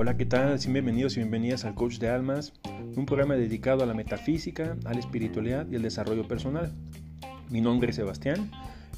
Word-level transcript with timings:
Hola, 0.00 0.16
¿qué 0.16 0.26
tal? 0.26 0.56
Bienvenidos 0.68 1.16
y 1.16 1.20
bienvenidas 1.22 1.64
al 1.64 1.74
Coach 1.74 1.98
de 1.98 2.08
Almas, 2.08 2.52
un 2.94 3.04
programa 3.04 3.34
dedicado 3.34 3.82
a 3.82 3.86
la 3.86 3.94
metafísica, 3.94 4.76
a 4.84 4.92
la 4.92 5.00
espiritualidad 5.00 5.66
y 5.68 5.74
al 5.74 5.82
desarrollo 5.82 6.28
personal. 6.28 6.72
Mi 7.50 7.60
nombre 7.60 7.90
es 7.90 7.96
Sebastián 7.96 8.48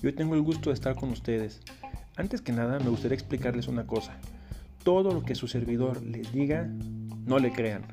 y 0.03 0.09
hoy 0.09 0.13
tengo 0.13 0.35
el 0.35 0.43
gusto 0.43 0.69
de 0.69 0.75
estar 0.75 0.97
con 0.97 1.09
ustedes. 1.09 1.63
Antes 2.17 2.42
que 2.42 2.53
nada, 2.53 2.78
me 2.81 2.91
gustaría 2.91 3.15
explicarles 3.15 3.67
una 3.67 3.87
cosa. 3.87 4.13
Todo 4.85 5.15
lo 5.15 5.23
que 5.23 5.35
su 5.35 5.49
servidor 5.49 6.03
les 6.03 6.35
diga, 6.35 6.69
no 7.24 7.38
le 7.38 7.51
crean. 7.51 7.87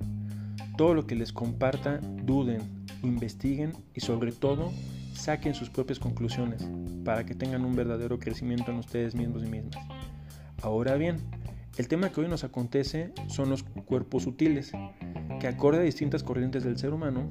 Todo 0.75 0.93
lo 0.93 1.07
que 1.07 1.15
les 1.15 1.31
comparta, 1.31 2.01
duden, 2.01 2.59
investiguen 3.03 3.71
y 3.93 4.01
sobre 4.01 4.33
todo, 4.33 4.73
saquen 5.13 5.53
sus 5.53 5.69
propias 5.69 5.99
conclusiones 5.99 6.67
para 7.05 7.25
que 7.25 7.35
tengan 7.35 7.63
un 7.63 7.73
verdadero 7.73 8.19
crecimiento 8.19 8.69
en 8.69 8.79
ustedes 8.79 9.15
mismos 9.15 9.43
y 9.45 9.47
mismas. 9.47 9.77
Ahora 10.61 10.95
bien, 10.95 11.21
el 11.77 11.87
tema 11.87 12.11
que 12.11 12.21
hoy 12.21 12.27
nos 12.27 12.43
acontece 12.43 13.13
son 13.27 13.49
los 13.49 13.63
cuerpos 13.63 14.23
sutiles, 14.23 14.71
que 15.39 15.47
acorde 15.47 15.77
a 15.77 15.81
distintas 15.81 16.23
corrientes 16.23 16.63
del 16.63 16.77
ser 16.77 16.93
humano, 16.93 17.29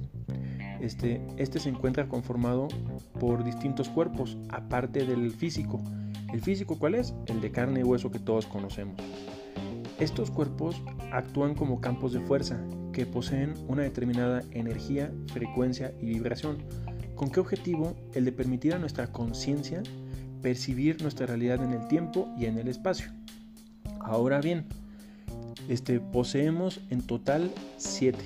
este, 0.80 1.20
este 1.36 1.58
se 1.58 1.68
encuentra 1.68 2.08
conformado 2.08 2.68
por 3.18 3.44
distintos 3.44 3.88
cuerpos, 3.88 4.36
aparte 4.50 5.04
del 5.04 5.32
físico. 5.32 5.82
¿El 6.32 6.40
físico 6.40 6.78
cuál 6.78 6.94
es? 6.94 7.14
El 7.26 7.40
de 7.40 7.50
carne 7.50 7.80
y 7.80 7.82
hueso 7.82 8.10
que 8.10 8.18
todos 8.18 8.46
conocemos. 8.46 8.96
Estos 9.98 10.30
cuerpos 10.30 10.82
actúan 11.10 11.54
como 11.54 11.80
campos 11.80 12.12
de 12.12 12.20
fuerza 12.20 12.60
que 12.92 13.06
poseen 13.06 13.54
una 13.66 13.82
determinada 13.82 14.42
energía, 14.52 15.12
frecuencia 15.32 15.92
y 16.00 16.06
vibración. 16.06 16.58
¿Con 17.14 17.30
qué 17.30 17.40
objetivo? 17.40 17.96
El 18.12 18.26
de 18.26 18.32
permitir 18.32 18.74
a 18.74 18.78
nuestra 18.78 19.10
conciencia 19.10 19.82
percibir 20.42 21.02
nuestra 21.02 21.26
realidad 21.26 21.64
en 21.64 21.72
el 21.72 21.88
tiempo 21.88 22.28
y 22.38 22.44
en 22.44 22.58
el 22.58 22.68
espacio. 22.68 23.10
Ahora 24.06 24.40
bien, 24.40 24.66
este, 25.68 25.98
poseemos 25.98 26.80
en 26.90 27.02
total 27.02 27.50
7, 27.76 28.16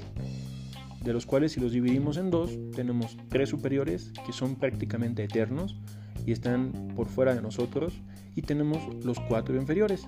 de 1.03 1.12
los 1.14 1.25
cuales 1.25 1.53
si 1.53 1.61
los 1.61 1.72
dividimos 1.72 2.19
en 2.19 2.31
dos, 2.31 2.50
tenemos 2.77 3.17
tres 3.31 3.48
superiores 3.48 4.12
que 4.27 4.34
son 4.34 4.56
prácticamente 4.56 5.25
eternos 5.25 5.78
y 6.27 6.33
están 6.33 6.92
por 6.95 7.09
fuera 7.09 7.34
de 7.34 7.41
nosotros, 7.41 7.95
y 8.37 8.42
tenemos 8.42 8.78
los 9.06 9.19
cuatro 9.20 9.56
inferiores, 9.56 10.06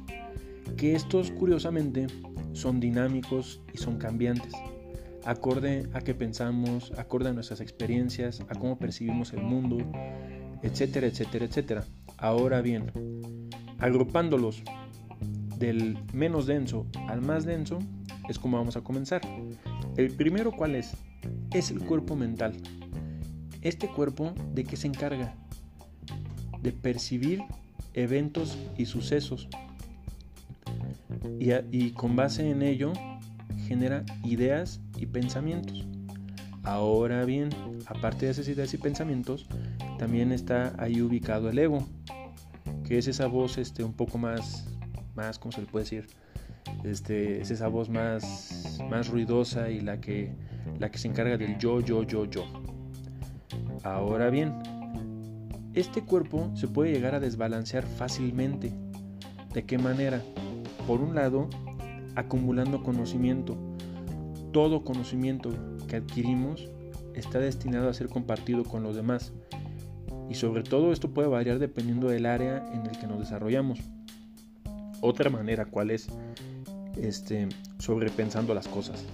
que 0.76 0.94
estos 0.94 1.30
curiosamente 1.30 2.06
son 2.52 2.78
dinámicos 2.78 3.62
y 3.72 3.78
son 3.78 3.96
cambiantes, 3.96 4.52
acorde 5.24 5.88
a 5.94 6.02
qué 6.02 6.14
pensamos, 6.14 6.92
acorde 6.98 7.30
a 7.30 7.32
nuestras 7.32 7.62
experiencias, 7.62 8.42
a 8.50 8.54
cómo 8.56 8.78
percibimos 8.78 9.32
el 9.32 9.40
mundo, 9.40 9.78
etcétera, 10.62 11.06
etcétera, 11.06 11.46
etcétera. 11.46 11.84
Ahora 12.18 12.60
bien, 12.60 12.92
agrupándolos 13.78 14.62
del 15.58 15.98
menos 16.12 16.46
denso 16.46 16.86
al 17.08 17.20
más 17.20 17.44
denso 17.44 17.78
es 18.28 18.38
como 18.38 18.56
vamos 18.56 18.76
a 18.76 18.82
comenzar. 18.82 19.20
El 19.96 20.10
primero, 20.12 20.52
¿cuál 20.52 20.74
es? 20.74 20.94
Es 21.52 21.70
el 21.70 21.80
cuerpo 21.80 22.16
mental. 22.16 22.54
Este 23.60 23.88
cuerpo, 23.88 24.34
¿de 24.54 24.64
qué 24.64 24.76
se 24.76 24.88
encarga? 24.88 25.34
De 26.62 26.72
percibir 26.72 27.42
eventos 27.94 28.58
y 28.76 28.86
sucesos. 28.86 29.48
Y, 31.38 31.90
con 31.90 32.16
base 32.16 32.48
en 32.50 32.62
ello, 32.62 32.92
genera 33.66 34.04
ideas 34.24 34.80
y 34.96 35.06
pensamientos. 35.06 35.84
Ahora 36.62 37.24
bien, 37.24 37.50
aparte 37.86 38.26
de 38.26 38.32
esas 38.32 38.48
ideas 38.48 38.72
y 38.74 38.78
pensamientos, 38.78 39.46
también 39.98 40.32
está 40.32 40.74
ahí 40.78 41.00
ubicado 41.02 41.50
el 41.50 41.58
ego, 41.58 41.86
que 42.86 42.98
es 42.98 43.08
esa 43.08 43.26
voz 43.26 43.58
este, 43.58 43.82
un 43.82 43.92
poco 43.92 44.18
más 44.18 44.71
más, 45.14 45.38
¿cómo 45.38 45.52
se 45.52 45.60
le 45.60 45.66
puede 45.66 45.84
decir? 45.84 46.06
Este, 46.84 47.40
es 47.40 47.50
esa 47.50 47.68
voz 47.68 47.88
más, 47.88 48.78
más 48.88 49.08
ruidosa 49.08 49.70
y 49.70 49.80
la 49.80 50.00
que, 50.00 50.32
la 50.78 50.90
que 50.90 50.98
se 50.98 51.08
encarga 51.08 51.36
del 51.36 51.58
yo, 51.58 51.80
yo, 51.80 52.02
yo, 52.02 52.24
yo. 52.24 52.44
Ahora 53.84 54.30
bien, 54.30 54.54
este 55.74 56.02
cuerpo 56.02 56.50
se 56.54 56.68
puede 56.68 56.92
llegar 56.92 57.14
a 57.14 57.20
desbalancear 57.20 57.84
fácilmente. 57.84 58.72
¿De 59.52 59.64
qué 59.64 59.78
manera? 59.78 60.22
Por 60.86 61.00
un 61.00 61.14
lado, 61.14 61.48
acumulando 62.14 62.82
conocimiento. 62.82 63.56
Todo 64.52 64.84
conocimiento 64.84 65.50
que 65.88 65.96
adquirimos 65.96 66.68
está 67.14 67.38
destinado 67.38 67.88
a 67.88 67.94
ser 67.94 68.08
compartido 68.08 68.64
con 68.64 68.82
los 68.82 68.96
demás. 68.96 69.32
Y 70.30 70.34
sobre 70.34 70.62
todo 70.62 70.92
esto 70.92 71.10
puede 71.10 71.28
variar 71.28 71.58
dependiendo 71.58 72.08
del 72.08 72.26
área 72.26 72.64
en 72.72 72.86
el 72.86 72.98
que 72.98 73.06
nos 73.06 73.18
desarrollamos 73.18 73.80
otra 75.02 75.28
manera, 75.28 75.66
cuál 75.66 75.90
es 75.90 76.08
este, 76.96 77.48
sobrepensando 77.78 78.54
las 78.54 78.68
cosas, 78.68 79.04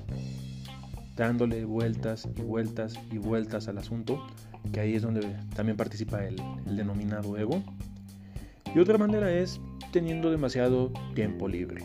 dándole 1.17 1.65
vueltas 1.65 2.29
y 2.37 2.43
vueltas 2.43 2.95
y 3.11 3.19
vueltas 3.19 3.67
al 3.69 3.79
asunto, 3.79 4.25
que 4.73 4.81
ahí 4.81 4.95
es 4.95 5.03
donde 5.03 5.27
también 5.57 5.77
participa 5.77 6.25
el, 6.25 6.37
denominado 6.67 7.37
ego. 7.37 7.63
Y 8.75 8.79
otra 8.79 8.99
manera 8.99 9.33
es 9.33 9.61
teniendo 9.91 10.31
demasiado 10.31 10.93
tiempo 11.15 11.49
libre. 11.49 11.83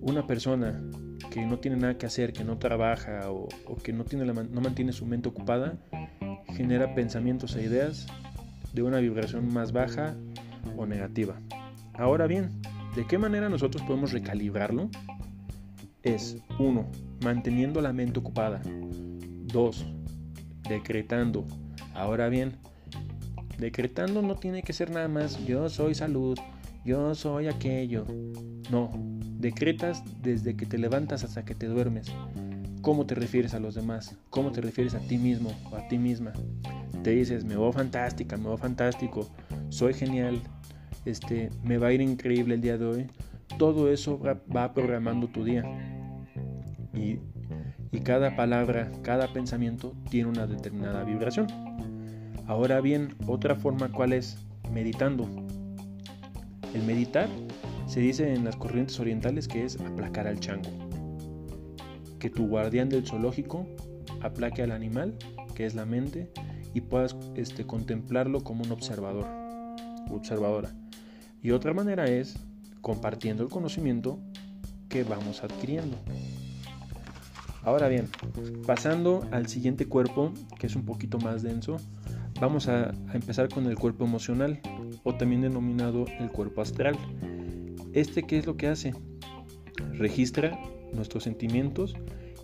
Una 0.00 0.26
persona 0.26 0.82
que 1.30 1.44
no 1.44 1.58
tiene 1.58 1.76
nada 1.76 1.98
que 1.98 2.06
hacer, 2.06 2.32
que 2.32 2.42
no 2.42 2.58
trabaja 2.58 3.30
o, 3.30 3.48
que 3.82 3.92
no, 3.92 4.04
tiene 4.04 4.24
no 4.24 4.60
mantiene 4.60 4.92
su 4.92 5.04
mente 5.04 5.28
ocupada, 5.28 5.78
genera 6.54 6.94
pensamientos 6.94 7.54
e 7.56 7.62
ideas 7.62 8.06
de 8.72 8.82
una 8.82 8.98
vibración 8.98 9.52
más 9.52 9.72
baja 9.72 10.16
o 10.76 10.86
negativa. 10.86 11.38
Ahora 11.94 12.26
bien, 12.26 12.50
¿de 12.96 13.06
qué 13.06 13.18
manera 13.18 13.48
nosotros 13.48 13.82
podemos 13.82 14.12
recalibrarlo? 14.12 14.88
Es 16.02 16.38
1. 16.58 16.86
Manteniendo 17.22 17.80
la 17.80 17.92
mente 17.92 18.18
ocupada. 18.18 18.62
2. 18.64 19.86
Decretando. 20.68 21.44
Ahora 21.94 22.28
bien, 22.28 22.56
decretando 23.58 24.22
no 24.22 24.36
tiene 24.36 24.62
que 24.62 24.72
ser 24.72 24.90
nada 24.90 25.08
más 25.08 25.44
yo 25.46 25.68
soy 25.68 25.94
salud, 25.94 26.38
yo 26.84 27.14
soy 27.14 27.48
aquello. 27.48 28.06
No, 28.70 28.90
decretas 29.38 30.02
desde 30.22 30.56
que 30.56 30.66
te 30.66 30.78
levantas 30.78 31.24
hasta 31.24 31.44
que 31.44 31.54
te 31.54 31.66
duermes. 31.66 32.06
¿Cómo 32.80 33.06
te 33.06 33.14
refieres 33.14 33.54
a 33.54 33.60
los 33.60 33.74
demás? 33.74 34.16
¿Cómo 34.30 34.50
te 34.50 34.60
refieres 34.60 34.94
a 34.94 34.98
ti 34.98 35.18
mismo 35.18 35.52
o 35.70 35.76
a 35.76 35.86
ti 35.86 35.98
misma? 35.98 36.32
Te 37.04 37.10
dices, 37.10 37.44
me 37.44 37.56
voy 37.56 37.72
fantástica, 37.72 38.36
me 38.36 38.48
voy 38.48 38.56
fantástico, 38.56 39.28
soy 39.68 39.94
genial, 39.94 40.40
este, 41.04 41.50
me 41.62 41.78
va 41.78 41.88
a 41.88 41.92
ir 41.92 42.00
increíble 42.00 42.54
el 42.54 42.60
día 42.60 42.78
de 42.78 42.84
hoy. 42.84 43.06
Todo 43.58 43.92
eso 43.92 44.18
va, 44.18 44.72
programando 44.72 45.28
tu 45.28 45.44
día. 45.44 45.64
Y, 46.94 47.18
y 47.90 48.00
cada 48.00 48.36
palabra, 48.36 48.90
cada 49.02 49.32
pensamiento 49.32 49.92
tiene 50.10 50.30
una 50.30 50.46
determinada 50.46 51.04
vibración. 51.04 51.46
Ahora 52.46 52.80
bien, 52.80 53.14
otra 53.26 53.54
forma 53.54 53.90
cuál 53.90 54.12
es 54.12 54.38
meditando. 54.72 55.28
El 56.74 56.82
meditar 56.84 57.28
se 57.86 58.00
dice 58.00 58.32
en 58.32 58.44
las 58.44 58.56
corrientes 58.56 58.98
orientales 59.00 59.46
que 59.46 59.64
es 59.64 59.78
aplacar 59.80 60.26
al 60.26 60.40
chango. 60.40 60.70
Que 62.18 62.30
tu 62.30 62.46
guardián 62.46 62.88
del 62.88 63.06
zoológico 63.06 63.66
aplaque 64.22 64.62
al 64.62 64.72
animal, 64.72 65.14
que 65.54 65.66
es 65.66 65.74
la 65.74 65.84
mente, 65.84 66.30
y 66.74 66.80
puedas 66.80 67.16
este, 67.34 67.66
contemplarlo 67.66 68.42
como 68.42 68.64
un 68.64 68.72
observador, 68.72 69.26
observadora. 70.10 70.72
Y 71.42 71.50
otra 71.50 71.74
manera 71.74 72.06
es 72.06 72.38
compartiendo 72.80 73.42
el 73.42 73.48
conocimiento 73.48 74.20
que 74.88 75.02
vamos 75.02 75.42
adquiriendo. 75.42 75.96
Ahora 77.64 77.88
bien, 77.88 78.08
pasando 78.66 79.26
al 79.30 79.48
siguiente 79.48 79.86
cuerpo, 79.86 80.32
que 80.58 80.66
es 80.66 80.76
un 80.76 80.84
poquito 80.84 81.18
más 81.18 81.42
denso, 81.42 81.76
vamos 82.40 82.68
a, 82.68 82.92
empezar 83.12 83.48
con 83.48 83.66
el 83.66 83.76
cuerpo 83.76 84.04
emocional, 84.04 84.60
o 85.04 85.14
también 85.14 85.42
denominado 85.42 86.06
el 86.20 86.30
cuerpo 86.30 86.60
astral. 86.60 86.96
Este, 87.92 88.24
¿qué 88.24 88.38
es 88.38 88.46
lo 88.46 88.56
que 88.56 88.68
hace? 88.68 88.94
Registra 89.92 90.58
nuestros 90.92 91.24
sentimientos 91.24 91.94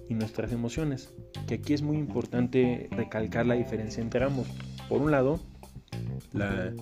y 0.08 0.14
nuestras 0.14 0.52
emociones, 0.52 1.12
que 1.46 1.54
aquí 1.54 1.74
es 1.74 1.82
muy 1.82 1.98
importante 1.98 2.88
recalcar 2.92 3.46
la 3.46 3.54
diferencia 3.54 4.02
entre 4.02 4.24
ambos. 4.24 4.46
Por 4.88 5.02
un 5.02 5.10
lado, 5.10 5.40
la, 6.32 6.72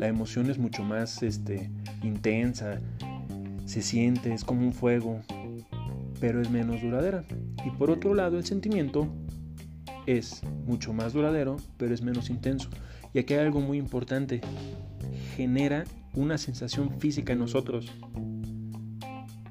la 0.00 0.08
emoción 0.08 0.48
es 0.48 0.58
mucho 0.58 0.82
más 0.82 1.22
este, 1.22 1.70
intensa, 2.02 2.80
se 3.66 3.82
siente, 3.82 4.32
es 4.32 4.44
como 4.44 4.62
un 4.62 4.72
fuego, 4.72 5.20
pero 6.20 6.40
es 6.40 6.48
menos 6.48 6.80
duradera. 6.80 7.22
Y 7.66 7.70
por 7.72 7.90
otro 7.90 8.14
lado, 8.14 8.38
el 8.38 8.46
sentimiento 8.46 9.06
es 10.06 10.42
mucho 10.66 10.94
más 10.94 11.12
duradero, 11.12 11.58
pero 11.76 11.92
es 11.92 12.00
menos 12.00 12.30
intenso. 12.30 12.70
Y 13.12 13.18
aquí 13.18 13.34
hay 13.34 13.40
algo 13.40 13.60
muy 13.60 13.76
importante, 13.76 14.40
genera 15.36 15.84
una 16.14 16.38
sensación 16.38 16.98
física 16.98 17.34
en 17.34 17.40
nosotros. 17.40 17.92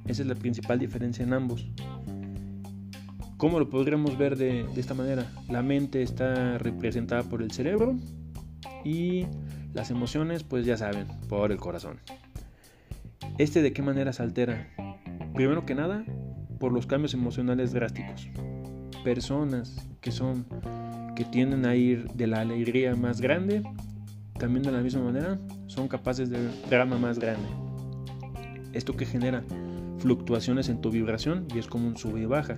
Esa 0.07 0.24
es 0.24 0.28
la 0.28 0.34
principal 0.34 0.80
diferencia 0.80 1.24
en 1.24 1.34
ambos. 1.34 1.68
¿Cómo 3.38 3.60
lo 3.60 3.69
podríamos 3.69 4.18
ver 4.18 4.36
de, 4.36 4.63
de 4.63 4.81
esta 4.81 4.95
manera? 4.95 5.31
La 5.48 5.62
mente 5.62 6.02
está 6.02 6.57
representada 6.57 7.22
por 7.22 7.44
el 7.44 7.52
cerebro 7.52 7.95
y 8.84 9.28
las 9.74 9.92
emociones, 9.92 10.44
pues 10.44 10.66
ya 10.66 10.77
saben, 10.77 11.07
por 11.27 11.51
el 11.51 11.57
corazón. 11.57 12.00
¿Este 13.38 13.62
de 13.62 13.74
qué 13.74 13.81
manera 13.81 14.13
se 14.13 14.24
altera? 14.24 14.68
Primero 15.33 15.66
que 15.66 15.75
nada, 15.75 16.04
por 16.60 16.71
los 16.71 16.86
cambios 16.86 17.13
emocionales 17.13 17.71
drásticos. 17.71 18.27
Personas 19.04 19.88
que 20.01 20.12
son 20.12 20.45
que 21.16 21.25
tienden 21.25 21.66
a 21.66 21.75
ir 21.75 22.12
de 22.13 22.27
la 22.27 22.42
alegría 22.42 22.95
más 22.95 23.19
grande, 23.19 23.63
también 24.38 24.63
de 24.63 24.71
la 24.71 24.80
misma 24.80 25.04
manera 25.04 25.38
son 25.68 25.88
capaces 25.88 26.30
de 26.30 26.39
drama 26.69 26.98
más 26.98 27.19
grande. 27.19 27.48
Esto 28.74 28.95
que 28.95 29.06
genera 29.06 29.44
fluctuaciones 30.00 30.69
en 30.69 30.80
tu 30.80 30.92
vibración 30.92 31.45
y 31.54 31.60
es 31.60 31.68
como 31.68 31.88
un 31.88 31.98
sube 31.98 32.21
y 32.21 32.25
baja. 32.25 32.57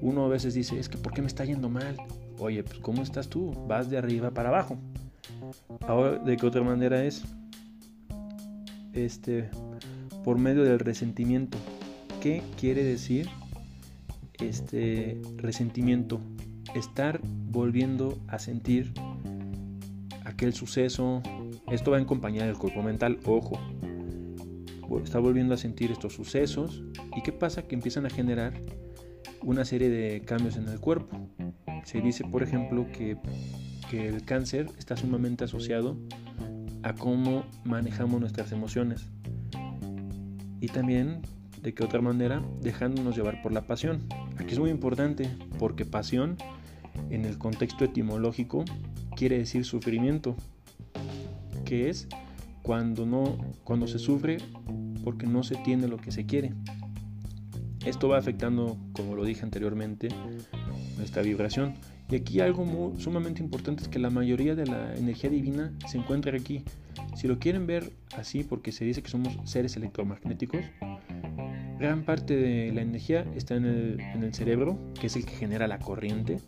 Uno 0.00 0.24
a 0.24 0.28
veces 0.28 0.54
dice, 0.54 0.78
es 0.78 0.88
que 0.88 0.96
¿por 0.96 1.12
qué 1.12 1.20
me 1.20 1.26
está 1.26 1.44
yendo 1.44 1.68
mal? 1.68 1.96
Oye, 2.38 2.62
pues 2.62 2.78
¿cómo 2.78 3.02
estás 3.02 3.28
tú? 3.28 3.52
Vas 3.66 3.90
de 3.90 3.98
arriba 3.98 4.30
para 4.30 4.48
abajo. 4.48 4.78
Ahora, 5.86 6.18
¿de 6.18 6.36
qué 6.36 6.46
otra 6.46 6.62
manera 6.62 7.04
es? 7.04 7.24
Este, 8.92 9.48
por 10.24 10.38
medio 10.38 10.64
del 10.64 10.78
resentimiento. 10.78 11.58
¿Qué 12.20 12.42
quiere 12.58 12.82
decir 12.82 13.28
este 14.40 15.20
resentimiento? 15.36 16.20
Estar 16.74 17.20
volviendo 17.22 18.18
a 18.28 18.38
sentir 18.38 18.92
aquel 20.24 20.52
suceso. 20.52 21.22
Esto 21.70 21.92
va 21.92 21.98
en 21.98 22.04
compañía 22.04 22.44
del 22.44 22.56
cuerpo 22.56 22.82
mental, 22.82 23.18
ojo. 23.24 23.58
Está 25.02 25.18
volviendo 25.18 25.54
a 25.54 25.56
sentir 25.56 25.90
estos 25.92 26.14
sucesos. 26.14 26.82
¿Y 27.16 27.22
qué 27.22 27.32
pasa? 27.32 27.62
Que 27.62 27.74
empiezan 27.74 28.06
a 28.06 28.10
generar 28.10 28.54
una 29.42 29.64
serie 29.64 29.88
de 29.88 30.20
cambios 30.22 30.56
en 30.56 30.68
el 30.68 30.80
cuerpo. 30.80 31.18
Se 31.84 32.00
dice, 32.00 32.24
por 32.24 32.42
ejemplo, 32.42 32.86
que, 32.92 33.16
que 33.90 34.08
el 34.08 34.24
cáncer 34.24 34.70
está 34.78 34.96
sumamente 34.96 35.44
asociado 35.44 35.96
a 36.82 36.94
cómo 36.94 37.44
manejamos 37.64 38.20
nuestras 38.20 38.52
emociones. 38.52 39.06
Y 40.60 40.68
también, 40.68 41.22
de 41.62 41.74
qué 41.74 41.84
otra 41.84 42.00
manera, 42.00 42.42
dejándonos 42.60 43.16
llevar 43.16 43.42
por 43.42 43.52
la 43.52 43.66
pasión. 43.66 44.06
Aquí 44.38 44.52
es 44.52 44.58
muy 44.58 44.70
importante 44.70 45.28
porque 45.58 45.84
pasión, 45.84 46.36
en 47.10 47.24
el 47.24 47.38
contexto 47.38 47.84
etimológico, 47.84 48.64
quiere 49.16 49.38
decir 49.38 49.64
sufrimiento, 49.64 50.36
que 51.64 51.88
es 51.88 52.08
cuando, 52.62 53.06
no, 53.06 53.38
cuando 53.64 53.86
se 53.86 53.98
sufre 53.98 54.38
porque 55.04 55.26
no 55.26 55.42
se 55.42 55.56
tiene 55.56 55.88
lo 55.88 55.96
que 55.96 56.12
se 56.12 56.26
quiere. 56.26 56.52
Esto 57.84 58.08
va 58.08 58.18
afectando, 58.18 58.76
como 58.92 59.14
lo 59.14 59.24
dije 59.24 59.42
anteriormente, 59.42 60.08
nuestra 60.98 61.22
vibración. 61.22 61.74
Y 62.10 62.16
aquí 62.16 62.40
algo 62.40 62.94
sumamente 62.96 63.42
importante 63.42 63.82
es 63.82 63.88
que 63.88 63.98
la 63.98 64.08
mayoría 64.08 64.54
de 64.54 64.66
la 64.66 64.94
energía 64.94 65.28
divina 65.28 65.72
se 65.86 65.98
encuentra 65.98 66.36
aquí. 66.36 66.64
Si 67.14 67.28
lo 67.28 67.38
quieren 67.38 67.66
ver 67.66 67.92
así, 68.16 68.44
porque 68.44 68.72
se 68.72 68.84
dice 68.84 69.02
que 69.02 69.10
somos 69.10 69.36
seres 69.44 69.76
electromagnéticos, 69.76 70.60
gran 71.78 72.02
parte 72.04 72.34
de 72.34 72.72
la 72.72 72.80
energía 72.80 73.26
está 73.34 73.56
en 73.56 73.66
el, 73.66 74.34
cerebro, 74.34 74.78
que 74.98 75.08
es 75.08 75.16
el 75.16 75.26
que 75.26 75.36
genera 75.36 75.68
la 75.68 75.78
corriente, 75.78 76.40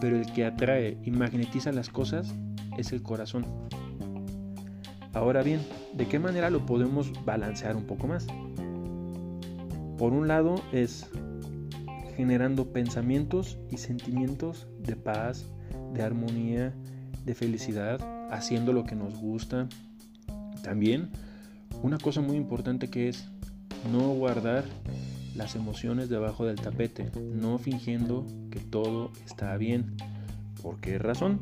pero 0.00 0.16
el 0.16 0.32
que 0.32 0.46
atrae 0.46 0.96
y 1.04 1.10
magnetiza 1.10 1.72
las 1.72 1.90
cosas 1.90 2.34
es 2.78 2.92
el 2.92 3.02
corazón. 3.02 3.44
Ahora 5.12 5.42
bien, 5.42 5.60
¿de 5.92 6.06
qué 6.06 6.18
manera 6.18 6.48
lo 6.48 6.64
podemos 6.64 7.12
balancear 7.26 7.76
un 7.76 7.84
poco 7.84 8.06
más? 8.06 8.26
Por 9.98 10.14
un 10.14 10.26
lado 10.26 10.54
es 10.72 11.10
generando 12.16 12.72
pensamientos 12.72 13.58
y 13.70 13.78
sentimientos 13.78 14.66
de 14.78 14.96
paz, 14.96 15.46
de 15.94 16.02
armonía, 16.02 16.74
de 17.24 17.34
felicidad, 17.34 18.00
haciendo 18.30 18.72
lo 18.72 18.84
que 18.84 18.94
nos 18.94 19.16
gusta. 19.16 19.68
También 20.62 21.10
una 21.82 21.98
cosa 21.98 22.20
muy 22.20 22.36
importante 22.36 22.88
que 22.88 23.08
es 23.08 23.28
no 23.90 24.10
guardar 24.14 24.64
las 25.34 25.56
emociones 25.56 26.08
debajo 26.08 26.44
del 26.44 26.60
tapete, 26.60 27.10
no 27.34 27.58
fingiendo 27.58 28.26
que 28.50 28.60
todo 28.60 29.10
está 29.24 29.56
bien. 29.56 29.96
¿Por 30.62 30.80
qué 30.80 30.98
razón? 30.98 31.40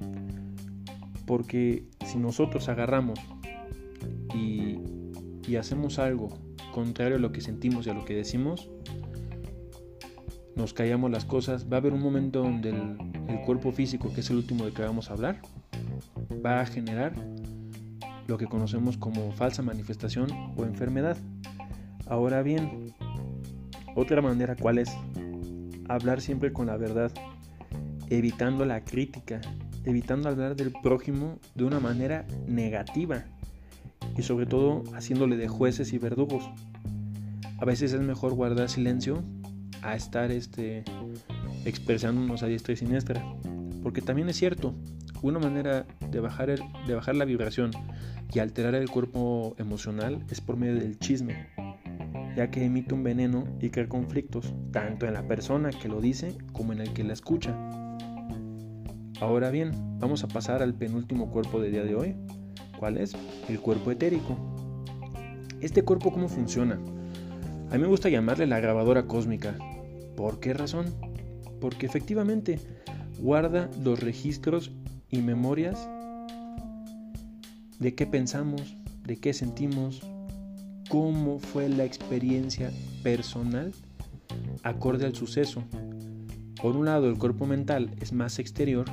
Porque 1.27 1.85
si 2.07 2.19
nosotros 2.19 2.69
agarramos 2.69 3.19
y, 4.35 4.79
y 5.47 5.57
hacemos 5.57 5.99
algo 5.99 6.31
contrario 6.73 7.17
a 7.17 7.21
lo 7.21 7.33
que 7.33 7.41
sentimos 7.41 7.87
y 7.87 7.91
a 7.91 7.95
lo 7.95 8.05
que 8.05 8.15
decimos, 8.15 8.71
nos 10.57 10.73
callamos 10.73 11.11
las 11.11 11.25
cosas, 11.25 11.67
va 11.71 11.77
a 11.77 11.81
haber 11.81 11.93
un 11.93 12.03
momento 12.03 12.43
donde 12.43 12.71
el, 12.71 13.41
cuerpo 13.47 13.73
físico, 13.73 14.13
que 14.13 14.21
es 14.21 14.31
el 14.31 14.37
último 14.37 14.65
de 14.65 14.73
que 14.73 14.83
vamos 14.83 15.11
a 15.11 15.15
hablar, 15.15 15.41
va 16.45 16.61
a 16.61 16.67
generar 16.67 17.13
lo 18.27 18.39
que 18.39 18.47
conocemos 18.47 18.97
como 18.97 19.33
falsa 19.33 19.63
manifestación 19.63 20.31
o 20.57 20.65
enfermedad. 20.65 21.17
Ahora 22.07 22.43
bien, 22.43 22.95
otra 23.97 24.21
manera 24.21 24.57
cuál 24.57 24.79
es 24.79 24.91
hablar 25.89 26.21
siempre 26.21 26.53
con 26.53 26.67
la 26.67 26.77
verdad, 26.77 27.11
evitando 28.09 28.65
la 28.65 28.85
crítica, 28.85 29.41
evitando 29.85 30.29
hablar 30.29 30.55
del 30.55 30.73
prójimo 30.83 31.39
de 31.55 31.65
una 31.65 31.81
manera 31.81 32.27
negativa 32.47 33.25
y 34.17 34.23
sobre 34.23 34.47
todo 34.47 34.85
haciéndole 34.95 35.37
de 35.37 35.49
jueces 35.49 35.93
y 35.93 35.99
verdugos. 35.99 36.49
A 37.59 37.65
veces 37.65 37.93
es 37.93 38.01
mejor 38.01 38.35
guardar 38.35 38.69
silencio 38.69 39.23
a 39.83 39.97
estar 39.97 40.31
este, 40.31 40.85
expresándonos 41.65 42.43
a 42.43 42.47
diestra 42.47 42.75
y 42.75 42.77
siniestra. 42.77 43.25
Porque 43.83 44.03
también 44.03 44.29
es 44.29 44.37
cierto, 44.37 44.75
una 45.23 45.39
manera 45.39 45.87
de 46.11 46.21
bajar, 46.21 46.59
de 46.87 46.95
bajar 46.95 47.15
la 47.17 47.25
vibración 47.25 47.71
y 48.33 48.39
alterar 48.39 48.75
el 48.75 48.89
cuerpo 48.91 49.55
emocional 49.59 50.25
es 50.31 50.41
por 50.41 50.57
medio 50.57 50.75
del 50.75 50.99
chisme, 50.99 51.49
ya 52.37 52.51
que 52.51 52.65
emite 52.65 52.95
un 52.95 53.03
veneno 53.03 53.45
y 53.61 53.71
crea 53.71 53.89
conflictos, 53.89 54.55
tanto 54.71 55.07
en 55.07 55.15
la 55.15 55.27
persona 55.27 55.71
que 55.71 55.89
lo 55.89 56.01
dice 56.01 56.37
como 56.53 56.73
en 56.73 56.81
el 56.81 56.93
que 56.93 57.05
la 57.05 57.13
escucha. 57.13 57.55
Ahora 59.21 59.51
bien, 59.51 59.73
vamos 59.99 60.25
a 60.25 60.29
pasar 60.29 60.63
al 60.63 60.75
penúltimo 60.75 61.31
cuerpo 61.31 61.61
del 61.61 61.73
día 61.73 61.85
de 61.85 61.95
hoy. 61.95 62.17
¿Cuál 62.79 62.97
es? 62.97 63.15
El 63.49 63.61
cuerpo 63.61 63.91
etérico. 63.91 64.39
¿Este 65.61 65.83
cuerpo 65.83 66.11
cómo 66.11 66.29
funciona? 66.29 66.79
A 67.71 67.75
mí 67.75 67.83
me 67.83 67.87
gusta 67.87 68.09
llamarle 68.09 68.47
la 68.47 68.61
grabadora 68.61 69.07
cósmica. 69.07 69.55
¿Por 70.21 70.39
qué 70.39 70.53
razón? 70.53 70.85
Porque 71.63 71.87
efectivamente 71.87 72.61
guarda 73.21 73.71
los 73.83 74.01
registros 74.01 74.71
y 75.09 75.23
memorias 75.23 75.89
de 77.79 77.95
qué 77.95 78.07
pensamos, 78.07 78.77
de 79.07 79.17
qué 79.17 79.33
sentimos, 79.33 80.03
cómo 80.91 81.39
fue 81.39 81.71
la 81.71 81.87
experiencia 81.87 82.71
personal 83.03 83.73
acorde 84.63 85.07
al 85.07 85.15
suceso. 85.15 85.65
Por 86.61 86.77
un 86.77 86.85
lado, 86.85 87.09
el 87.09 87.17
cuerpo 87.17 87.47
mental 87.47 87.91
es 88.03 88.13
más 88.13 88.39
exterior, 88.39 88.85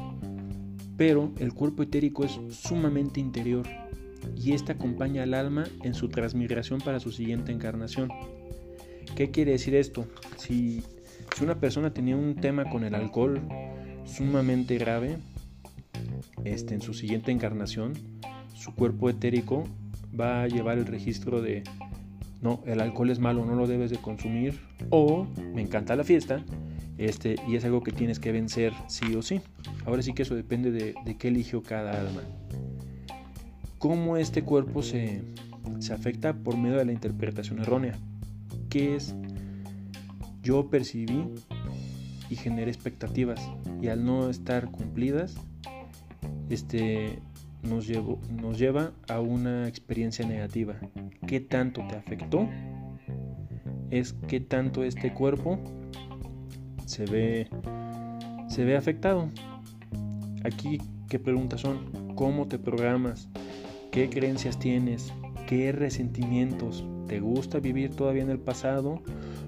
pero 0.96 1.34
el 1.39 1.53
cuerpo 1.53 1.84
etérico 1.84 2.24
es 2.24 2.39
sumamente 2.51 3.19
interior 3.19 3.67
y 4.34 4.53
éste 4.53 4.72
acompaña 4.72 5.24
al 5.24 5.34
alma 5.34 5.65
en 5.84 5.93
su 5.93 6.07
transmigración 6.07 6.79
para 6.79 7.01
su 7.01 7.12
siguiente 7.12 7.51
encarnación. 7.51 8.07
¿Qué 9.17 9.29
quiere 9.29 9.51
decir 9.51 9.75
esto? 9.75 10.07
Si, 10.38 10.84
una 11.41 11.60
persona 11.60 11.94
tenía 11.94 12.15
un 12.15 12.36
tema 12.36 12.70
con 12.70 12.84
el 12.84 12.96
alcohol 12.96 13.41
sumamente 14.06 14.77
grave, 14.77 15.17
este, 16.44 16.74
en 16.74 16.82
su 16.82 16.94
siguiente 16.94 17.32
encarnación, 17.32 17.94
su 18.53 18.74
cuerpo 18.74 19.10
etérico 19.10 19.65
va 20.20 20.44
a 20.44 20.48
llevar 20.48 20.77
el 20.77 20.86
registro 20.86 21.41
de, 21.41 21.63
no, 22.41 22.62
el 22.65 22.82
alcohol 22.82 23.10
es 23.10 23.20
malo, 23.20 23.46
no 23.46 23.56
lo 23.56 23.67
debes 23.67 23.91
de 23.91 23.98
consumir, 23.98 24.60
o 24.89 25.27
me 25.53 25.62
encanta 25.62 25.96
la 25.96 26.03
fiesta, 26.03 26.44
este, 26.98 27.36
y 27.48 27.56
es 27.56 27.65
algo 27.65 27.84
que 27.84 27.91
tienes 27.91 28.20
que 28.20 28.32
vencer 28.32 28.74
sí 28.88 29.13
o 29.15 29.22
sí. 29.22 29.41
Ahora 29.86 30.01
sí 30.01 30.13
que 30.13 30.24
eso 30.24 30.36
depende 30.36 30.72
de, 30.72 30.96
de 31.06 31.17
qué 31.17 31.27
eligió 31.27 31.62
cada 31.62 32.00
alma. 32.00 32.22
¿Cómo 33.77 34.17
este 34.17 34.44
cuerpo 34.44 34.82
se, 34.82 35.22
se 35.79 35.94
afecta 35.94 36.34
por 36.34 36.58
medio 36.58 36.77
de 36.77 36.86
la 36.86 36.91
interpretación 36.91 37.60
errónea? 37.60 37.94
¿Qué 38.70 38.96
es? 38.96 39.13
Yo 40.48 40.70
percibí 40.70 41.25
y 42.30 42.38
generé 42.38 42.72
expectativas 42.72 43.51
y 43.82 43.89
al 43.89 44.06
no 44.06 44.30
estar 44.30 44.72
cumplidas, 44.72 45.36
este 46.50 47.20
nos, 47.63 47.89
nos 48.32 48.58
lleva 48.58 48.94
a 49.10 49.20
una 49.20 49.68
experiencia 49.68 50.25
negativa. 50.25 50.75
¿Qué 51.27 51.42
tanto 51.42 51.86
te 51.89 51.98
afectó? 51.98 52.48
Es 53.92 54.16
qué 54.30 54.39
tanto 54.39 54.86
este 54.86 55.13
cuerpo 55.13 55.60
se 56.86 57.04
ve, 57.04 57.50
se 58.48 58.63
ve 58.63 58.77
afectado. 58.77 59.30
Aquí, 60.46 60.77
¿qué 61.10 61.20
preguntas 61.20 61.60
son? 61.60 62.16
¿Cómo 62.16 62.48
te 62.48 62.58
programas? 62.58 63.27
¿Qué 63.92 64.10
creencias 64.10 64.58
tienes? 64.58 65.12
¿Qué 65.46 65.74
resentimientos? 65.74 66.86
¿Te 67.10 67.20
gusta 67.20 67.60
vivir 67.60 67.94
todavía 67.94 68.24
en 68.24 68.30
el 68.30 68.39
pasado? 68.39 69.01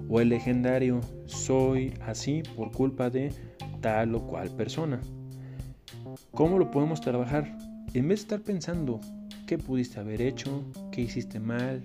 ¿O 0.09 0.19
el 0.19 0.29
legendario 0.29 1.01
soy 1.25 1.93
así 2.01 2.41
por 2.55 2.71
culpa 2.71 3.11
de 3.11 3.31
tal 3.79 4.15
o 4.15 4.25
cual 4.25 4.49
persona? 4.49 4.99
¿Cómo 6.31 6.57
lo 6.57 6.71
podemos 6.71 6.99
trabajar? 6.99 7.55
En 7.93 8.07
vez 8.07 8.19
de 8.19 8.23
estar 8.23 8.41
pensando 8.41 8.99
qué 9.45 9.59
pudiste 9.59 9.99
haber 9.99 10.21
hecho, 10.21 10.63
qué 10.91 11.01
hiciste 11.01 11.39
mal, 11.39 11.83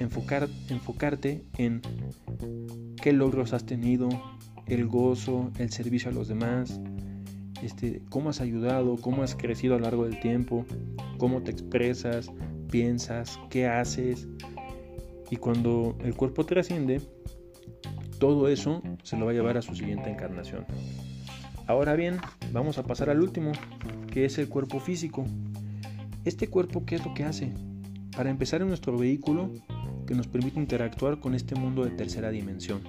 enfocar, 0.00 0.48
enfocarte 0.68 1.44
en 1.58 1.80
qué 3.00 3.12
logros 3.12 3.52
has 3.52 3.64
tenido, 3.64 4.08
el 4.66 4.86
gozo, 4.86 5.50
el 5.58 5.70
servicio 5.70 6.10
a 6.10 6.12
los 6.12 6.26
demás, 6.26 6.80
este, 7.62 8.02
cómo 8.08 8.30
has 8.30 8.40
ayudado, 8.40 8.96
cómo 8.96 9.22
has 9.22 9.36
crecido 9.36 9.74
a 9.74 9.78
lo 9.78 9.84
largo 9.84 10.04
del 10.04 10.18
tiempo, 10.18 10.64
cómo 11.18 11.42
te 11.42 11.50
expresas, 11.50 12.32
piensas, 12.70 13.38
qué 13.50 13.66
haces. 13.66 14.28
Y 15.30 15.36
cuando 15.36 15.96
el 16.02 16.14
cuerpo 16.14 16.44
trasciende, 16.44 17.00
todo 18.18 18.48
eso 18.48 18.82
se 19.02 19.16
lo 19.16 19.26
va 19.26 19.30
a 19.30 19.34
llevar 19.34 19.56
a 19.56 19.62
su 19.62 19.74
siguiente 19.74 20.10
encarnación. 20.10 20.66
Ahora 21.66 21.94
bien, 21.94 22.18
vamos 22.52 22.78
a 22.78 22.82
pasar 22.82 23.10
al 23.10 23.20
último, 23.20 23.52
que 24.10 24.24
es 24.24 24.38
el 24.38 24.48
cuerpo 24.48 24.80
físico. 24.80 25.24
Este 26.24 26.48
cuerpo, 26.48 26.84
¿qué 26.84 26.96
es 26.96 27.04
lo 27.06 27.14
que 27.14 27.24
hace? 27.24 27.52
Para 28.16 28.28
empezar, 28.28 28.60
es 28.60 28.66
nuestro 28.66 28.98
vehículo 28.98 29.52
que 30.06 30.14
nos 30.14 30.26
permite 30.26 30.58
interactuar 30.58 31.20
con 31.20 31.34
este 31.34 31.54
mundo 31.54 31.84
de 31.84 31.92
tercera 31.92 32.30
dimensión. 32.30 32.80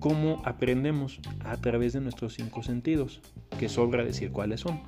¿Cómo 0.00 0.42
aprendemos? 0.44 1.20
A 1.44 1.56
través 1.58 1.92
de 1.92 2.00
nuestros 2.00 2.34
cinco 2.34 2.64
sentidos, 2.64 3.20
que 3.60 3.68
sobra 3.68 4.02
decir 4.02 4.32
cuáles 4.32 4.60
son. 4.60 4.80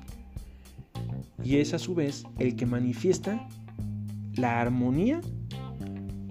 Y 1.41 1.57
es 1.57 1.73
a 1.73 1.79
su 1.79 1.95
vez 1.95 2.25
el 2.37 2.57
que 2.57 2.65
manifiesta 2.65 3.47
la 4.35 4.59
armonía 4.59 5.21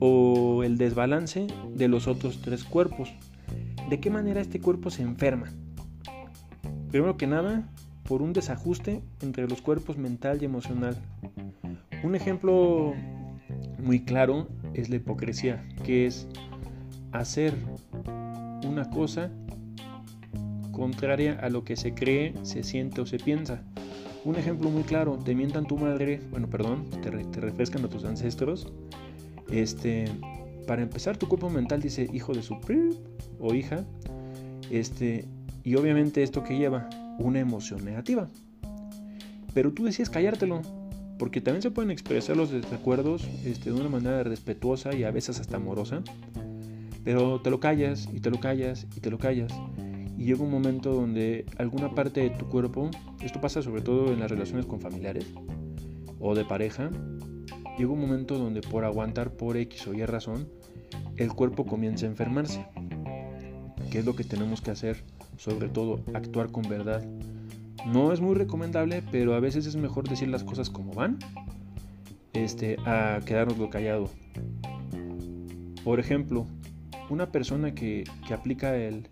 o 0.01 0.63
el 0.65 0.77
desbalance 0.79 1.47
de 1.75 1.89
los 1.89 2.07
otros 2.07 2.41
tres 2.41 2.65
cuerpos. 2.65 3.13
¿De 3.89 4.01
qué 4.01 4.11
manera 4.11 4.41
este 4.41 4.61
cuerpo 4.61 4.91
se 4.91 5.03
enferma? 5.03 5.53
Primero 6.91 7.17
que 7.17 7.27
nada, 7.27 7.69
por 8.05 8.23
un 8.23 8.33
desajuste 8.33 9.03
entre 9.21 9.49
los 9.49 9.61
cuerpos 9.63 9.99
mental 9.99 10.39
y 10.41 10.45
emocional. 10.45 10.97
Un 12.03 12.15
ejemplo 12.15 12.95
muy 13.83 14.05
claro 14.05 14.49
es 14.75 14.91
la 14.91 14.97
hipocresía, 14.97 15.67
que 15.85 16.07
es 16.07 16.29
hacer 17.13 17.55
una 18.67 18.89
cosa 18.91 19.31
contraria 20.73 21.39
a 21.41 21.49
lo 21.49 21.65
que 21.65 21.77
se 21.77 21.95
cree, 21.95 22.35
se 22.43 22.63
siente 22.63 23.01
o 23.01 23.07
se 23.07 23.19
piensa. 23.19 23.63
Un 24.25 24.37
ejemplo 24.37 24.71
muy 24.71 24.83
claro, 24.83 25.19
te 25.19 25.35
mientan 25.35 25.67
tu 25.67 25.77
madre, 25.77 26.21
bueno, 26.31 26.49
perdón, 26.49 26.89
te, 27.03 27.11
te 27.11 27.41
refrescan 27.41 27.85
a 27.85 27.89
tus 27.89 28.05
ancestros. 28.05 28.73
Este, 29.55 30.07
para 30.67 30.83
empezar, 30.83 31.17
tu 31.17 31.29
cuerpo 31.29 31.49
mental 31.49 31.81
dice 31.81 32.09
hijo 32.13 32.35
de 32.35 32.43
su 32.43 32.59
o 33.39 33.55
hija. 33.55 33.85
Este, 34.71 35.27
y 35.63 35.77
obviamente 35.77 36.25
esto 36.25 36.43
que 36.43 36.59
lleva 36.59 36.89
una 37.21 37.39
emoción 37.39 37.85
negativa. 37.85 38.29
Pero 39.55 39.73
tú 39.73 39.85
decías 39.85 40.11
callártelo, 40.11 40.63
porque 41.19 41.41
también 41.41 41.63
se 41.63 41.71
pueden 41.71 41.93
expresar 41.93 42.37
los 42.37 42.51
desacuerdos 42.51 43.29
este, 43.45 43.71
de 43.71 43.81
una 43.81 43.89
manera 43.89 44.25
respetuosa 44.25 44.93
y 44.93 45.05
a 45.05 45.13
veces 45.13 45.39
hasta 45.39 45.57
amorosa, 45.57 46.03
pero 47.05 47.41
te 47.41 47.51
lo 47.51 47.61
callas 47.61 48.09
y 48.13 48.19
te 48.19 48.31
lo 48.31 48.41
callas 48.41 48.89
y 48.97 49.01
te 49.01 49.11
lo 49.11 49.19
callas. 49.19 49.53
Y 50.19 50.25
llega 50.25 50.43
un 50.43 50.51
momento 50.51 50.93
donde 50.93 51.47
alguna 51.59 51.95
parte 51.95 52.23
de 52.23 52.31
tu 52.31 52.49
cuerpo, 52.49 52.91
esto 53.23 53.41
pasa 53.41 53.63
sobre 53.63 53.83
todo 53.83 54.13
en 54.13 54.19
las 54.19 54.31
relaciones 54.31 54.67
con 54.67 54.81
familiares 54.81 55.27
o 56.19 56.35
de 56.35 56.45
pareja, 56.45 56.91
llega 57.79 57.93
un 57.93 58.01
momento 58.01 58.39
donde 58.39 58.61
por 58.61 58.85
aguantar 58.85 59.31
por 59.31 59.57
X 59.57 59.87
o 59.87 59.95
Y 59.95 60.05
razón, 60.05 60.49
el 61.17 61.33
cuerpo 61.33 61.67
comienza 61.67 62.07
a 62.07 62.09
enfermarse. 62.09 62.67
¿Qué 63.91 64.01
es 64.01 64.05
lo 64.05 64.17
que 64.17 64.25
tenemos 64.25 64.61
que 64.61 64.71
hacer? 64.71 65.03
Sobre 65.37 65.69
todo, 65.69 66.01
actuar 66.15 66.51
con 66.51 66.69
verdad 66.69 67.05
no 67.87 68.13
es 68.13 68.21
muy 68.21 68.35
recomendable, 68.35 69.03
pero 69.11 69.35
a 69.35 69.41
veces 69.41 69.67
es 69.67 69.77
mejor 69.77 70.09
decir 70.09 70.29
las 70.29 70.45
cosas 70.45 70.71
como 70.71 70.93
van 70.93 71.19
este, 72.33 72.77
a 72.87 73.21
quedarnos 73.25 73.69
callado. 73.69 74.11
Por 75.85 76.01
ejemplo, 76.01 76.47
una 77.11 77.31
persona 77.31 77.75
que, 77.75 78.05
aplica 78.33 78.77
el 78.77 79.09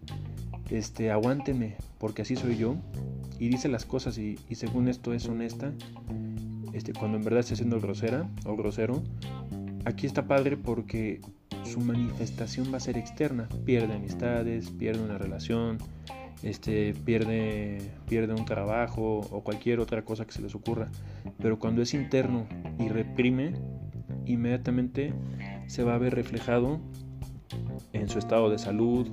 este, 0.71 1.11
aguánteme 1.11 1.77
porque 1.99 2.23
así 2.23 2.35
soy 2.35 2.57
yo 2.57 2.77
y 3.39 3.49
dice 3.49 3.69
las 3.69 3.85
cosas 3.85 4.17
y, 4.17 4.39
según 4.53 4.89
esto 4.89 5.13
es 5.13 5.29
honesta, 5.29 5.73
este, 6.73 6.93
cuando 6.93 7.19
en 7.19 7.25
verdad 7.25 7.41
está 7.41 7.57
siendo 7.57 7.81
grosera 7.81 8.29
o 8.45 8.57
grosero, 8.57 9.03
aquí 9.85 10.07
está 10.07 10.27
padre 10.27 10.57
porque 10.57 11.21
su 11.65 11.81
manifestación 11.81 12.73
va 12.73 12.79
a 12.79 12.81
ser 12.81 12.97
externa, 12.99 13.49
pierde 13.65 13.95
amistades, 13.95 14.71
pierde 14.71 15.03
una 15.03 15.19
relación, 15.19 15.79
este, 16.43 16.95
pierde, 17.05 17.79
pierde 18.09 18.35
un 18.35 18.45
trabajo 18.45 19.21
o 19.31 19.43
cualquier 19.43 19.81
otra 19.81 20.05
cosa 20.05 20.27
que 20.27 20.33
se 20.33 20.43
les 20.43 20.55
ocurra. 20.55 20.89
Pero 21.39 21.59
cuando 21.59 21.83
es 21.83 21.95
interno 21.95 22.47
y 22.79 22.89
reprime, 22.89 23.55
inmediatamente 24.27 25.13
se 25.67 25.85
va 25.85 25.95
a 25.95 25.99
ver 25.99 26.15
reflejado 26.15 26.81
en 27.93 28.09
su 28.09 28.19
estado 28.19 28.51
de 28.51 28.59
salud 28.59 29.09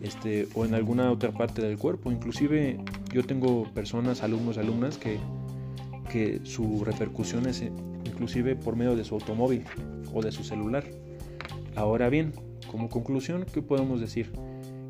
este, 0.00 0.48
o 0.54 0.64
en 0.64 0.74
alguna 0.74 1.10
otra 1.10 1.32
parte 1.32 1.62
del 1.62 1.78
cuerpo. 1.78 2.12
Inclusive 2.12 2.78
yo 3.12 3.24
tengo 3.24 3.64
personas, 3.72 4.22
alumnos, 4.22 4.58
alumnas 4.58 4.98
que, 4.98 5.18
que 6.10 6.40
su 6.44 6.84
repercusión 6.84 7.46
es 7.46 7.62
inclusive 8.04 8.56
por 8.56 8.76
medio 8.76 8.96
de 8.96 9.04
su 9.04 9.14
automóvil 9.14 9.64
o 10.12 10.22
de 10.22 10.32
su 10.32 10.44
celular. 10.44 10.84
Ahora 11.76 12.08
bien, 12.08 12.32
como 12.70 12.88
conclusión, 12.88 13.46
¿qué 13.52 13.62
podemos 13.62 14.00
decir? 14.00 14.32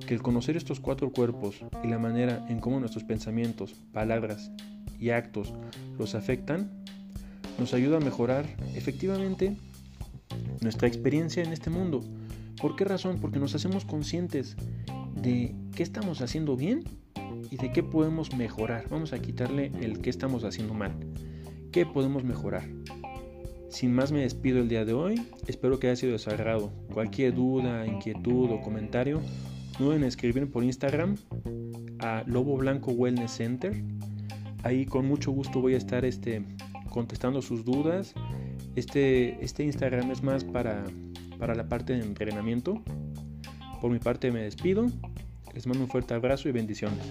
que 0.08 0.14
el 0.14 0.22
conocer 0.22 0.56
estos 0.56 0.80
cuatro 0.80 1.12
cuerpos 1.12 1.60
y 1.84 1.88
la 1.88 1.98
manera 1.98 2.46
en 2.48 2.60
cómo 2.60 2.80
nuestros 2.80 3.04
pensamientos, 3.04 3.74
palabras 3.92 4.50
y 4.98 5.10
actos 5.10 5.52
los 5.98 6.14
afectan, 6.14 6.82
nos 7.58 7.74
ayuda 7.74 7.98
a 7.98 8.00
mejorar 8.00 8.46
efectivamente 8.74 9.58
nuestra 10.62 10.88
experiencia 10.88 11.42
en 11.42 11.52
este 11.52 11.68
mundo. 11.68 12.02
¿Por 12.58 12.74
qué 12.74 12.86
razón? 12.86 13.18
Porque 13.20 13.38
nos 13.38 13.54
hacemos 13.54 13.84
conscientes 13.84 14.56
de 15.14 15.54
qué 15.74 15.82
estamos 15.82 16.22
haciendo 16.22 16.56
bien 16.56 16.84
y 17.50 17.56
de 17.56 17.72
qué 17.72 17.82
podemos 17.82 18.34
mejorar. 18.34 18.86
Vamos 18.90 19.12
a 19.12 19.18
quitarle 19.18 19.72
el 19.80 20.00
qué 20.00 20.10
estamos 20.10 20.44
haciendo 20.44 20.74
mal. 20.74 20.92
¿Qué 21.72 21.86
podemos 21.86 22.24
mejorar? 22.24 22.64
Sin 23.68 23.94
más 23.94 24.12
me 24.12 24.20
despido 24.20 24.60
el 24.60 24.68
día 24.68 24.84
de 24.84 24.94
hoy. 24.94 25.20
Espero 25.46 25.78
que 25.78 25.88
haya 25.88 25.96
sido 25.96 26.16
de 26.16 26.70
Cualquier 26.92 27.34
duda, 27.34 27.86
inquietud 27.86 28.50
o 28.50 28.60
comentario 28.60 29.20
no 29.78 29.90
deben 29.90 30.04
escribir 30.04 30.50
por 30.50 30.64
Instagram 30.64 31.16
a 32.00 32.24
Lobo 32.26 32.56
Blanco 32.56 32.90
Wellness 32.90 33.30
Center. 33.30 33.80
Ahí 34.64 34.84
con 34.84 35.06
mucho 35.06 35.30
gusto 35.30 35.60
voy 35.60 35.74
a 35.74 35.76
estar 35.76 36.04
este, 36.04 36.42
contestando 36.90 37.42
sus 37.42 37.64
dudas. 37.64 38.12
Este, 38.74 39.42
este 39.44 39.64
Instagram 39.64 40.10
es 40.10 40.22
más 40.22 40.42
para, 40.42 40.84
para 41.38 41.54
la 41.54 41.68
parte 41.68 41.92
de 41.92 42.00
entrenamiento. 42.00 42.82
Por 43.80 43.92
mi 43.92 44.00
parte 44.00 44.32
me 44.32 44.42
despido. 44.42 44.86
Les 45.58 45.66
mando 45.66 45.82
un 45.82 45.90
fuerte 45.90 46.14
abrazo 46.14 46.48
y 46.48 46.52
bendiciones. 46.52 47.04